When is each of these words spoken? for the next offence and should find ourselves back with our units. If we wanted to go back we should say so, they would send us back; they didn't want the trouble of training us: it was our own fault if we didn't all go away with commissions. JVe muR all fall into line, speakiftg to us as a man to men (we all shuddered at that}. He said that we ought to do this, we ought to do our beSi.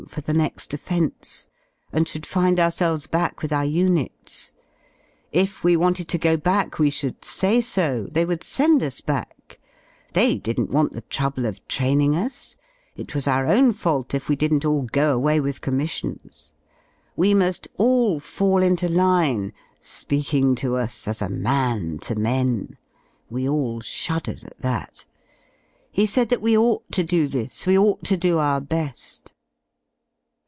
for 0.07 0.19
the 0.21 0.33
next 0.33 0.73
offence 0.73 1.47
and 1.93 2.07
should 2.07 2.25
find 2.25 2.59
ourselves 2.59 3.05
back 3.05 3.43
with 3.43 3.53
our 3.53 3.63
units. 3.63 4.51
If 5.31 5.63
we 5.63 5.77
wanted 5.77 6.07
to 6.07 6.17
go 6.17 6.37
back 6.37 6.79
we 6.79 6.89
should 6.89 7.23
say 7.23 7.61
so, 7.61 8.07
they 8.11 8.25
would 8.25 8.43
send 8.43 8.81
us 8.81 8.99
back; 8.99 9.59
they 10.13 10.39
didn't 10.39 10.71
want 10.71 10.93
the 10.93 11.01
trouble 11.01 11.45
of 11.45 11.65
training 11.67 12.15
us: 12.15 12.57
it 12.95 13.13
was 13.13 13.27
our 13.27 13.45
own 13.45 13.73
fault 13.73 14.15
if 14.15 14.27
we 14.27 14.35
didn't 14.35 14.65
all 14.65 14.81
go 14.81 15.13
away 15.13 15.39
with 15.39 15.61
commissions. 15.61 16.55
JVe 17.15 17.35
muR 17.37 17.53
all 17.77 18.19
fall 18.19 18.63
into 18.63 18.89
line, 18.89 19.53
speakiftg 19.79 20.57
to 20.57 20.77
us 20.77 21.07
as 21.07 21.21
a 21.21 21.29
man 21.29 21.99
to 21.99 22.15
men 22.15 22.75
(we 23.29 23.47
all 23.47 23.81
shuddered 23.81 24.43
at 24.45 24.57
that}. 24.57 25.05
He 25.91 26.07
said 26.07 26.29
that 26.29 26.41
we 26.41 26.57
ought 26.57 26.91
to 26.91 27.03
do 27.03 27.27
this, 27.27 27.67
we 27.67 27.77
ought 27.77 28.03
to 28.05 28.17
do 28.17 28.39
our 28.39 28.59
beSi. 28.59 29.21